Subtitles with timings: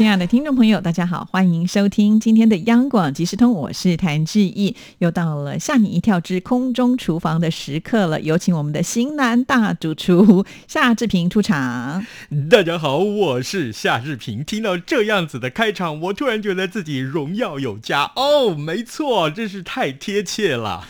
[0.00, 12.06] 亲爱的听众朋友，大家好，欢迎收听今天的央广即时通，我是谭志毅，又到了吓你一跳之空中厨房的时刻了，有请我们的型男大主厨夏志平出场。
[12.48, 14.42] 大家好，我是夏志平。
[14.42, 20.82] 听到这样子的开场，我突然觉得自己荣耀有加哦，没错，真是太贴切了。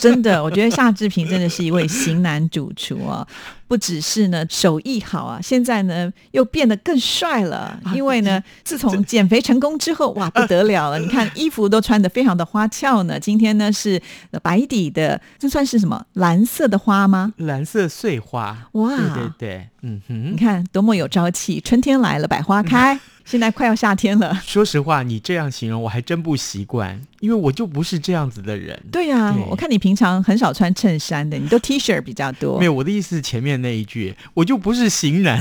[0.00, 3.24] 真的，我觉得夏志平真的是一位型男主厨哦。
[3.68, 7.78] 不只是呢手艺好啊，现在呢又变得更帅了。
[7.94, 10.98] 因为呢，自从减肥成功之后，哇，不得了了！
[10.98, 13.18] 你看衣服都穿得非常的花俏呢。
[13.18, 14.00] 今天呢是
[14.42, 16.04] 白底的，这算是什么？
[16.14, 17.32] 蓝色的花吗？
[17.38, 18.56] 蓝色碎花。
[18.72, 21.60] 哇，对对对，嗯哼，你看多么有朝气！
[21.60, 22.98] 春天来了，百花开。
[23.24, 24.36] 现在快要夏天了。
[24.44, 28.80] 说实话，你这样形容我还真不习惯，因为我就不是这样子的人。
[28.90, 32.58] 对呀，我看你平常很少穿衬衫的，你都 T 恤比较多。
[32.58, 35.40] 没有，我的意思是前面那一句，我就不是型男，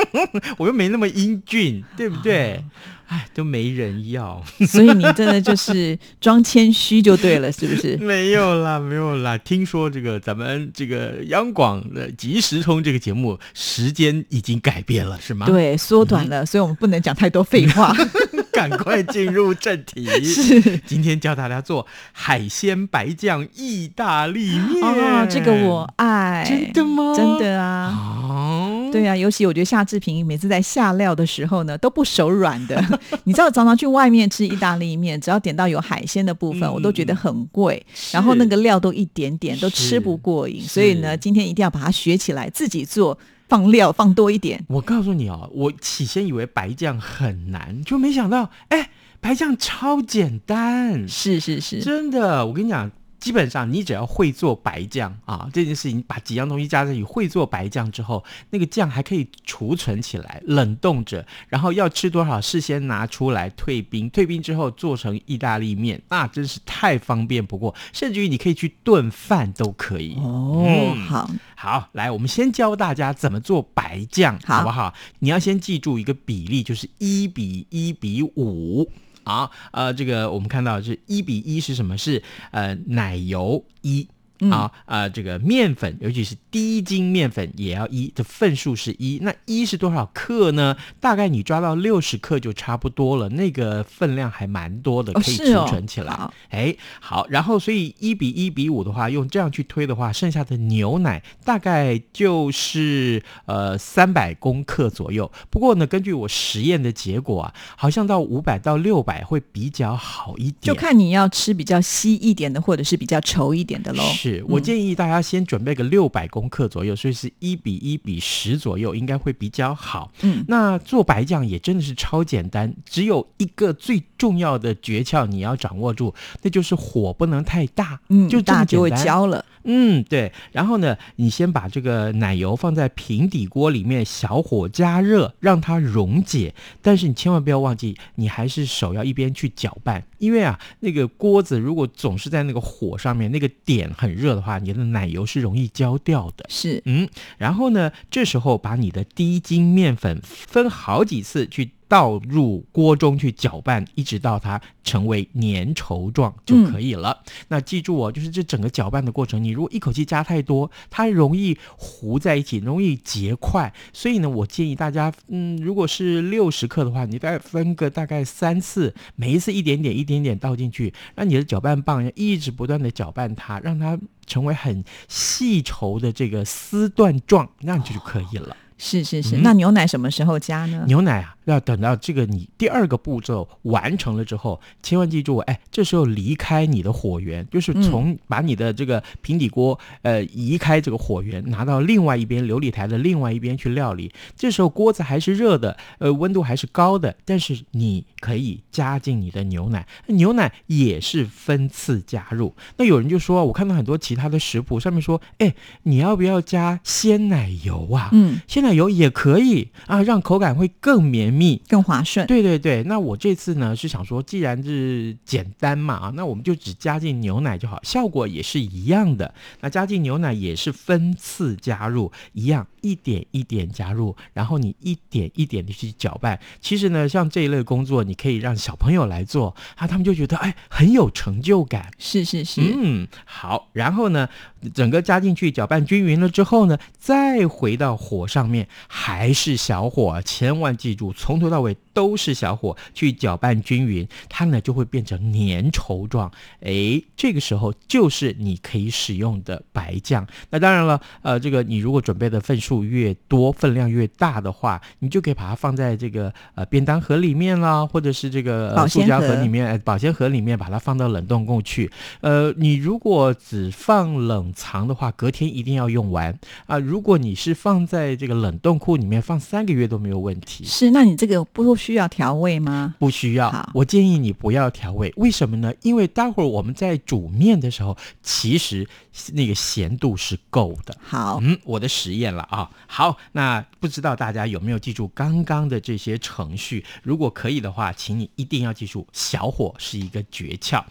[0.58, 2.62] 我又没那么英俊，对不对？
[3.08, 7.96] 哎，都没人要， 所以你真的就是装谦虚就对了，是不是？
[8.04, 9.36] 没有啦，没有啦。
[9.38, 15.46] 听说这个咱们这个央广的即时通这个节目时间已经改变了，是吗？
[15.46, 17.94] 对，缩短了，所以我们不能讲太多废话，
[18.52, 20.06] 赶快进入正题。
[20.22, 24.84] 是，今天教大家做海鲜白酱意大利面。
[24.84, 27.14] 哦，这个我爱，真的吗？
[27.16, 27.88] 真的啊。
[28.28, 28.57] 哦，
[28.90, 32.82] 对啊，尤其我觉得夏志平每次在下料的时候呢，都不手软的。
[33.24, 40.62] 你知道，常常去外面吃意大利面，只要点到有海鲜的部分，我都觉得很贵，然后那个料都一点点，都吃不过瘾。
[40.62, 44.64] 所以呢，今天一定要把它学起来，自己做，放料放多一点。
[44.68, 51.08] 我告诉你哦，我起先以为白酱很难，就没想到，哎，白酱超简单。
[51.08, 52.90] 是是是，真的，我跟你讲。
[53.18, 70.14] 基本上，你只要会做白酱啊，这件事情把几样东西加在一起，会做白酱之后，那个酱还可以储存起来，冷冻着，然后要吃多少，事先拿出来退冰，退冰之后做成意大利面，那真是太方便不过，甚至于你可以去炖饭都可以。
[70.16, 74.94] 哦，好，好，来，我们先教大家怎么做白酱，好不好？
[75.18, 78.90] 你要先记住一个比例，就是一比一比五。
[79.28, 81.98] 好，呃，这个我们看到是一比一是什么？
[81.98, 84.08] 是呃奶油一。
[84.50, 89.18] 啊啊，这个面粉，尤其是低筋面粉，也要一的份数是一。
[89.22, 90.76] 那一是多少克呢？
[91.00, 96.30] 大概你抓到六十克就差不多了，那个分量还蛮多的，可以储存起来。
[96.50, 105.30] 哎，好，然后所以一比一比五的话，用这样去推的话，剩下的牛奶大概就是呃三百公克左右。
[105.50, 110.56] 不过呢，根据我实验的结果啊，好像到五百到六百会比较好一点。
[110.60, 114.04] 就看你要吃比较稀一点的，或者是比较稠一点的喽。
[114.46, 120.10] 我建议大家先准备个六百公克左右，所以是一比一比十左右，应该会比较好。
[120.22, 128.00] 嗯，那做白酱也真的是超简单，只有一个最重要的诀窍你要掌握住，那就是火不能太大。
[128.08, 129.44] 嗯，就大就会焦了。
[129.68, 130.32] 嗯，对。
[130.50, 136.54] 然后呢，你先把这个奶油放在平底锅里面，小火加热，让它溶解。
[136.80, 146.46] 但是你千万不要忘记，你还是手要一边去搅拌，因为啊，那个锅子如果总是在那个火上面，那个点很热的话，你的奶油是容易焦掉的。
[146.48, 147.08] 是，嗯。
[147.36, 151.72] 然后呢，这时候把你的低筋面粉分好几次去。
[151.88, 157.18] 倒入锅中去搅拌，一直到它成为粘稠状就可以了。
[157.48, 163.72] 那记住哦，就是这整个搅拌的过程，你如果一口气加太多，它容易糊在一起，容易结块。
[163.92, 178.54] 所以呢，我建议大家，嗯，如果是六十克的话，你大概分个大概三次，每一次一点点、一点点倒进去，让你的搅拌棒一直不断的搅拌它，让它成为很细稠的这个丝段状，那样就可以了。
[178.78, 180.84] 是是是，那牛奶什么时候加呢？
[180.86, 181.34] 牛奶啊。
[181.48, 194.12] 要等到这个你第二个步骤完成了之后，千万记住，哎，这时候离开你的火源，就是从把你的这个平底锅呃移开这个火源，拿到另外一边琉璃台的另外一边去料理。
[194.36, 202.54] 这时候锅子还是热的，呃，温度还是高的，但是你可以加进你的牛奶，牛奶也是分次加入。
[202.76, 205.54] 那有人就说，我看到很多其他的食谱上面说，哎，
[205.84, 208.10] 你要不要加鲜奶油啊？
[208.12, 212.26] 嗯，鲜奶奶油也可以啊，让口感会更绵密、更滑顺。
[212.26, 219.32] 对对对，那我这次呢是想说，既然是简单嘛啊，那我们就只加进牛奶就好，效果也是一样的。
[219.60, 226.38] 那加进牛奶也是分次加入，一样一点一点加入，然后你一点一点的去搅拌。
[226.60, 231.90] 其实呢，像这一类工作，你可以让小朋友来做啊，他们就觉得哎很有成就感。
[231.98, 234.28] 是是是，嗯，好，然后呢，
[234.74, 238.57] 整个加进去搅拌均匀了之后呢，再回到火上面，
[238.88, 246.30] 还是小火，千万记住，从头到尾都是小火去搅拌均匀，它呢就会变成粘稠状。
[246.60, 250.26] 哎，这个时候就是你可以使用的白酱。
[250.50, 261.90] 那当然了，呃，这个你如果准备的份数越多，分量越大的话，你就可以把它放在这个呃便当盒里面啦，或者是这个塑胶盒盒里面、呃保鲜盒里面，把它放到冷冻库去。
[262.20, 266.78] 呃，你如果只放冷藏的话，隔天一定要用完啊。
[266.78, 270.64] 如果你是放在这个冷冻库里面，放三个月都没有问题。
[270.64, 270.90] 是。
[270.90, 272.94] 那你这个不需要调味吗？
[272.98, 275.12] 不需要，我建议你不要调味。
[275.16, 275.72] 为什么呢？
[275.82, 278.86] 因为待会儿我们在煮面的时候，其实
[279.32, 280.96] 那个咸度是够的。
[281.00, 282.68] 好，嗯，我的实验了啊。
[282.86, 286.84] 好，那不知道大家有没有记住刚刚的这些程序？
[287.02, 290.82] 如果可以的话，请你一定要记住，小火是一个诀窍。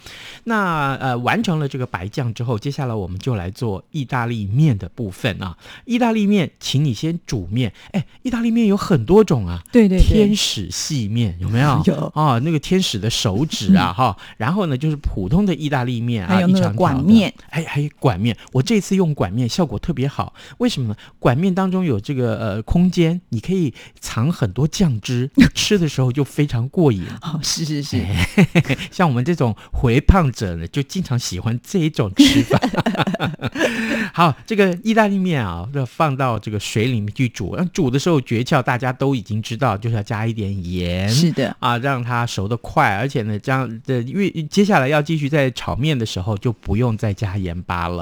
[0.43, 5.57] 那呃，完成了这个白酱之后，接下来我们就来做意大利面的部分啊。
[5.85, 7.73] 意大利面，请你先煮面。
[7.91, 9.63] 哎，意大利面有很多种啊。
[9.71, 11.81] 对对对天，使细面有没有？
[11.85, 18.37] 有啊，那个天使的手指啊， 哈、然后呢，就是普通的意大利面啊，还有那个管面，哎，还有管面。
[18.51, 20.95] 我这次用管面效果特别好，为什么呢？
[21.19, 27.03] 管面当中有这个呃空间，你可以藏很多酱汁，吃的时候就非常过瘾。
[27.21, 28.03] 哦，是是是，
[28.91, 32.59] 像我们这种肥胖者呢，就经常喜欢这一种吃法。
[34.13, 37.55] 好，这个意大利面啊，要放到这个水里面去煮。
[37.57, 41.07] 那煮的时候诀窍大家都已经知道，就是要加一点盐。
[41.09, 47.96] 是的，啊，让它熟得快，而且呢，这样的因为接下来要继续在炒面的时候，就不用再加盐巴了。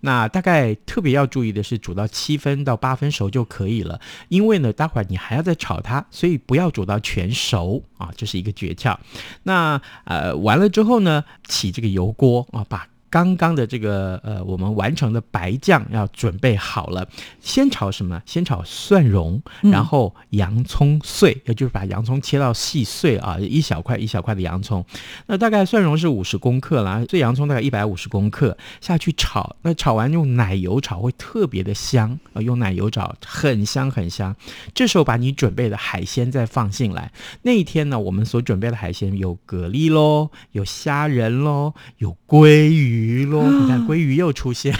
[0.00, 8.96] 那大概特别要注意的是，煮到七分到八分熟就可以了，因为呢，待会儿你还要再炒它，所以不要煮到全熟啊，这是一个诀窍。
[9.44, 12.86] 那呃，完了之后呢，起这个油锅啊，把。
[13.10, 17.08] 刚刚的这个呃，我们完成的白酱要准备好了，
[17.40, 18.20] 先炒什么？
[18.26, 24.84] 先炒蒜蓉，嗯然后洋葱碎，也就是把洋葱切到细碎啊，一小块一小块的洋葱。
[25.26, 29.56] 那大概蒜蓉是五十公克啦，这洋葱大概一百五十公克下去炒。
[29.62, 34.34] 那炒完用奶油炒会特别的香啊，用奶油炒很香很香。
[34.74, 37.10] 这时候把你准备的海鲜再放进来。
[37.42, 43.42] 那一天呢，我们所准备的海鲜有蛤蜊喽，有虾仁喽，有鲑鱼喽。
[43.50, 44.74] 你看鲑鱼又出现，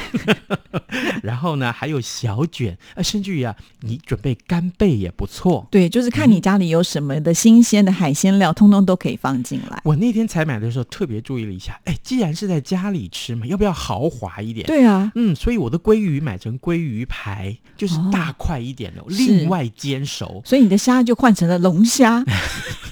[1.23, 5.67] 然后呢还有小卷，啊，甚至于啊，你准备干贝也不错。
[5.71, 9.81] 对，就是看你家里有什么的新鲜的海鲜料，通通都可以放进来。
[9.85, 14.67] 我那天采买的时候特别注意了一下，哎，既然是在家里吃嘛，要不要豪华一点？
[14.67, 20.43] 对啊，嗯，所以我的鲑鱼买成鲑鱼排，就是哦大块一点的，是另外煎熟。
[20.45, 22.25] 所以你的虾就换成了龙虾，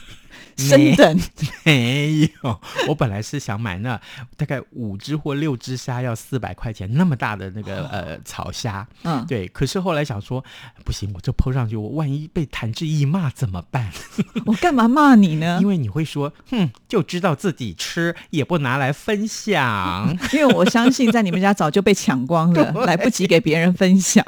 [0.69, 1.21] 升等。
[1.65, 4.01] 没有，我本来是想买那
[4.37, 8.87] 大概五只或六只虾，要四百块钱那么大的那个呃草虾。
[9.03, 10.45] 嗯，对，可是后来想说，
[10.85, 13.91] 不行，我这泼上去，我万一被谭志毅骂怎么办？
[14.47, 15.69] 我干嘛骂你呢 因？
[15.69, 20.17] 为你会说，哼，就知道自己吃，也不拿来分享。
[20.33, 24.25] 因为我相信在你们家早就被抢光了，来不及给别人分享。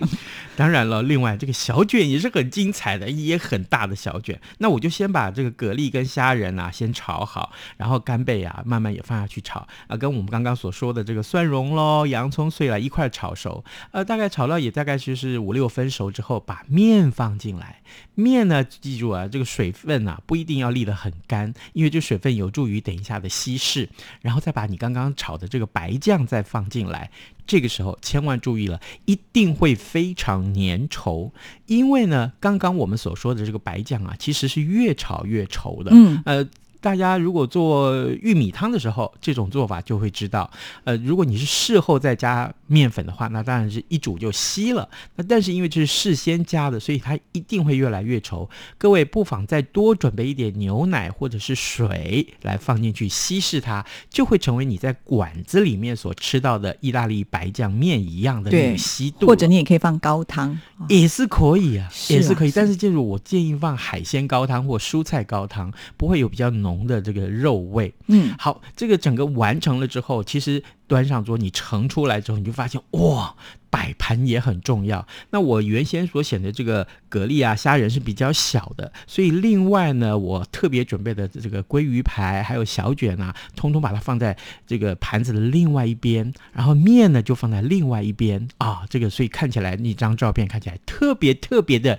[0.59, 4.41] 当然了，另外这个小卷也是很精彩的，也很大的小卷。
[4.59, 13.65] 那我就先把这个蛤蜊跟虾仁啊先炒好，然后干贝啊慢慢也放下去炒啊，跟我们刚刚所说的这个蒜蓉喽、洋葱碎了一块炒熟。
[13.93, 17.81] 呃，大概炒到也大概就是五六分熟之后，把面放进来。
[18.17, 23.89] 面呢，记住啊，这个水分啊不一定要沥得很干，因为这水分有助于等一下的稀释。
[24.23, 27.13] 然后再把你刚刚炒的这个白酱再放进来。
[27.49, 31.33] 这个时候千万注意了，一定会非常粘稠，
[31.67, 35.91] 因为呢，刚刚我们所说的这个白酱啊，其实是越炒越稠的。
[35.95, 36.47] 嗯，呃，
[36.81, 40.51] 大家如果做玉米汤的时候，这种做法就会知道，
[40.85, 44.89] 呃，如果你是事后再加面粉的话，那当然是一煮就稀了。
[45.17, 48.49] 那但是因为这是事先加的，所以它一定会越来越稠。
[48.79, 59.27] 各位不妨再多准备一点牛奶或者是水来放进去稀释它，就会成为你在馆子里面所吃到的意大利白酱面一样的那对个稀度了。
[59.27, 60.53] 或者你也可以放高汤。
[60.77, 62.51] 哦也是可以啊，是啊也是可以。
[62.51, 67.93] 是但是记住，我建议放海鲜高汤或蔬菜高汤，不会有比较浓的这个肉味。
[68.07, 73.37] 嗯，好，这个整个完成了之后，其实端上桌，你盛出来之后，你就发现哇，
[73.71, 75.07] 摆盘也很重要。
[75.31, 91.99] 那我原先所选的这个蛤蜊啊、虾仁是比较小的，所以另外呢，我特别准备的这个鲑鱼排还有小卷啊，通通把它放在这个盘子的另外一边，然后面呢就放在另外一边啊，这个所以看起来那张照片看起来特别特别的。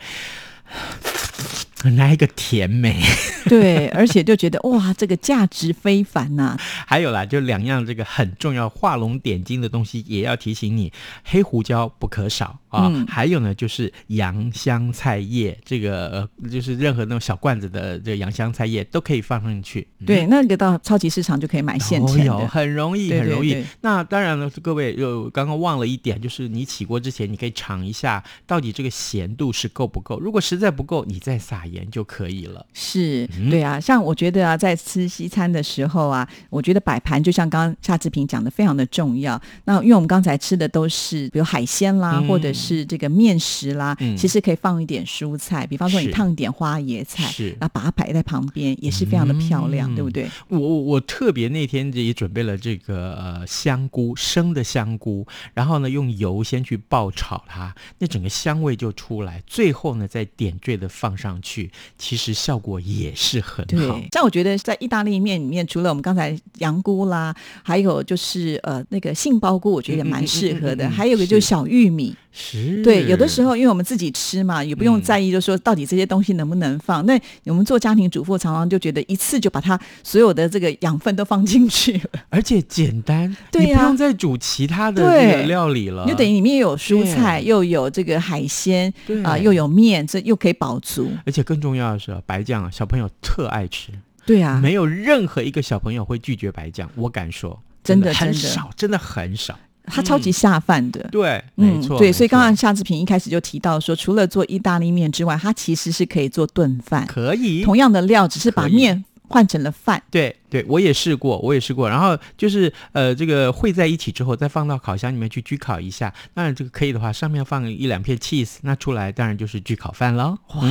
[1.83, 3.01] 那一个甜美，
[3.47, 6.57] 对，而且就觉得哇，这个价值非凡呐。
[6.85, 10.91] 还有啦，就两样这个很重要画龙点睛的东西，也要提醒你，
[11.23, 13.05] 黑胡椒不可少啊。
[13.07, 19.87] 还有呢，就是洋香菜叶，这个就是任何那种小罐子的这个洋香菜叶都可以放上去。
[20.05, 23.63] 对，那个到超级市场就可以买现成的，很容易，很容易。
[23.81, 30.19] 那当然了，各位又刚刚忘了一点，就是你起锅之前，你可以尝一下，到底这个咸度是够不够。
[30.19, 31.59] 如果实在不够，你再撒。
[31.69, 33.79] 盐就可以了，是对啊。
[33.79, 39.39] 像我觉得啊，在吃西餐的时候啊，我觉得摆盘就像刚刚夏志平讲的，非常的重要。
[39.65, 50.29] 那因为我们刚才吃的都是比如海鲜啦，或者是这个面食啦，其实可以放一点蔬菜，比方说你烫一点花椰菜，是，然后把它摆在旁边，也是非常的漂亮，对不对？
[50.47, 61.71] 我我我特别那天也准备了这个呃香菇，生的香菇，然后呢用油先去爆炒它，那整个香味就出来，最后呢再点缀的放上去。
[61.97, 64.01] 其实效果也是很好。
[64.11, 70.89] 像我觉得在意大利面里面，除了我们刚才羊菇啦，还有就是呃那个杏鲍菇，我觉得也蛮适合的。
[70.89, 72.15] 还有个就是小玉米。
[72.51, 77.05] 是对，有的时候因为我们自己吃嘛，也不用在意，就说到底这些东西能不能放。
[77.05, 91.11] 那我们做家庭主妇，常常就觉得一次就把它所有的这个养分都放进去了，而且简单，你不用再煮其他的这个料理了，就等于里面有蔬菜，又有这个海鲜，啊，又有面，这又可以饱足。
[91.25, 93.91] 而且更重要的是，白酱小朋友特爱吃，
[94.25, 99.57] 对啊，没有任何一个小朋友会拒绝白酱，我敢说，真的很少，真的很少。
[99.91, 107.63] 它超级下饭的，对，没错，对，所以刚刚夏志平一开始就提到说，除了做意大利面之外，它其实是可以做炖饭，可以。
[107.63, 110.01] 同样的料，只是把面换成了饭。
[110.09, 116.13] 对，对我也试过，我也试过，然后就是呃，这个烩在一起之后，再放到烤箱里面去焗烤一下。
[116.33, 120.37] 当然，这个可以的话，上面放一两片 cheese，那出来当然就是焗烤饭了。
[120.55, 120.63] 哇，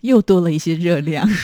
[0.00, 1.28] 又多了一些热量。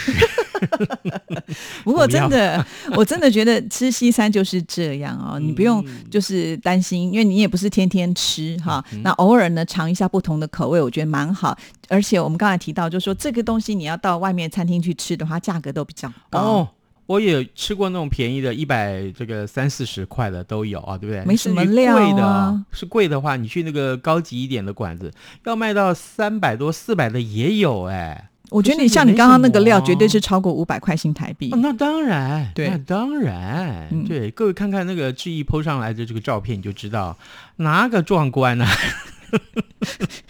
[1.84, 8.84] 不过真的，我真的觉得吃西餐就是这样哦，你不用就是担心，因为你也不是天天吃哈。
[9.04, 11.56] 那偶尔呢，尝一下不同的口味，我觉得蛮好。
[11.88, 16.40] 而且我们刚才提到，就是说这个东西你要到外面餐厅去吃的话，价格都比较高。
[16.40, 16.68] 哦，
[17.08, 21.24] 我也吃过那种便宜的，一百这个三四十块的都有啊，对不对？
[21.24, 22.62] 没什么料啊。
[22.70, 25.10] 是贵的话，你去那个高级一点的馆子，
[25.46, 28.28] 要卖到三百多、四百的也有哎。
[28.50, 31.48] 我觉得你像你刚刚那个料，绝对是超过五百块新台币。
[31.62, 34.30] 那当然，对，那当然，对。
[34.30, 37.16] 各位看看那个志毅 PO 上来的这个照片，你就知道
[37.56, 38.66] 哪个壮观呢？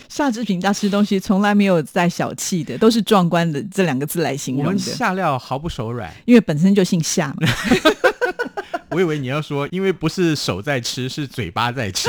[0.08, 4.78] 夏志平家吃东西从来没有在小气的，都是壮观的这两个字来形容的。
[4.78, 7.48] 下料毫不手软，因为本身就姓夏嘛。
[8.90, 12.08] 我以为你要说，因为不是手在吃，是嘴巴在吃。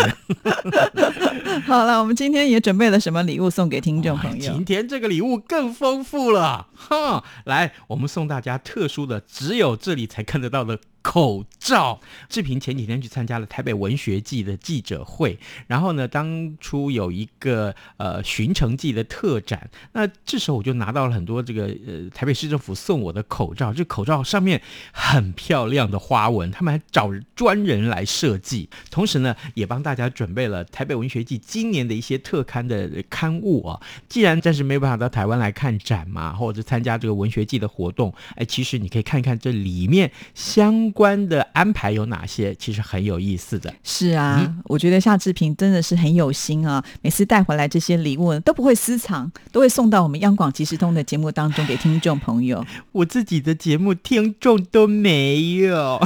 [1.67, 4.53] 好了，我们今天也准备了什么礼物送给听众朋友？
[4.53, 7.23] 今天这个礼物更丰富了，哈！
[7.45, 10.79] 来，我们送大家特殊的，只有这里才看得到的。
[11.01, 15.37] 口罩，志平前几天去参加了台北文学季的记者会，
[15.67, 33.79] 然后呢，当初有一个呃寻城记的特展，那这时候我就拿到了很多这个呃台北市政府送我的口罩，这口罩上面很漂亮的花纹，他们还找专人来设计，同时呢，也帮大家准备了台北文学季今年的一些特刊的刊物啊。
[34.09, 40.88] 既然暂时没有办法到台湾来看展嘛，或者参加这个文学季的活动，哎，其实你可以看看这里面相。
[40.91, 42.53] 关的安排有哪些？
[42.55, 43.73] 其实很有意思的。
[43.83, 52.65] 是啊，我觉得夏志平真的是很有心啊，每次带回来这些礼物都不会私藏，都会送到我们央广即时通的节目当中给听众朋友。
[52.91, 56.01] 我自己的节目听众都没有。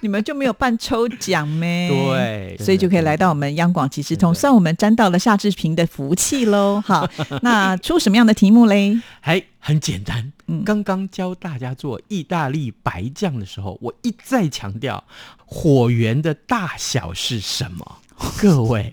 [0.00, 1.88] 你们就没有办抽奖咩？
[1.90, 6.82] 对，所以就可以来到我们央广即时通，算我们沾到了夏志平的福气喽。
[6.86, 7.08] 好，
[7.42, 9.00] 那出什么样的题目嘞？
[9.20, 10.32] 还很简单。
[10.64, 15.04] 刚刚教大家做意大利白酱的时候，我一再强调
[15.44, 17.98] 火源的大小是什么？
[18.40, 18.92] 各位。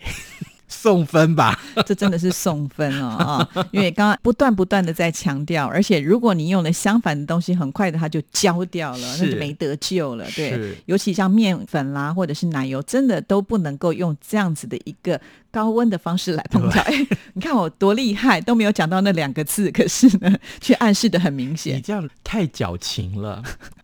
[0.75, 3.07] 送分吧， 这真的是送分哦
[3.53, 3.65] 啊！
[3.71, 10.25] 因为刚刚不断不断的在强调，而且如果你用了相反的东西，很快的它就焦掉了，那就没得救了。
[10.35, 15.19] 对，尤其像面粉啦，或者是奶油，真的都不能够用这样子的一个。
[15.55, 16.83] 高温的方式来烹调。
[16.83, 21.77] 哎，你看我多厉害，都没有讲到那两个字，可是呢，却暗示的很明显。
[21.77, 23.41] 你这样太矫情了，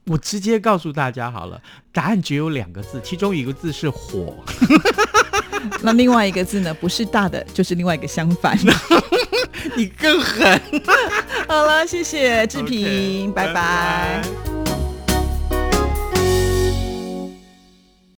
[0.08, 1.62] 我直接告诉大家好了，
[1.94, 4.36] 答案只有两个字，其中一个字是火，
[5.82, 8.60] 那另外一个字呢，不是大的，就是另外一个相反。
[9.78, 10.60] 你更狠。
[11.48, 14.61] 好了，谢谢志平，拜拜。